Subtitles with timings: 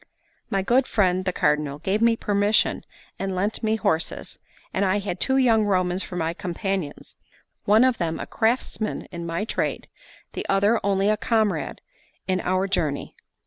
[0.49, 2.83] My good friend the Cardinal gave me permission
[3.19, 4.39] and lent me horses;
[4.73, 7.15] and I had two young Romans for my companions,
[7.65, 9.87] one of them a craftsman in my trade,
[10.33, 11.81] the other only a comrade
[12.27, 13.15] in our journey.